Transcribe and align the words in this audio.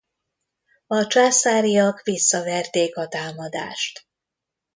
A 0.87 1.07
császáriak 1.07 2.01
visszaverték 2.03 2.97
a 2.97 3.07
támadást. 3.07 4.05